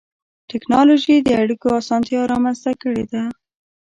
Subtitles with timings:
[0.49, 3.23] ټکنالوجي د اړیکو اسانتیا رامنځته کړې ده.